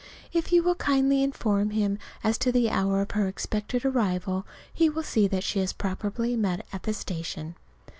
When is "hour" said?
2.71-3.01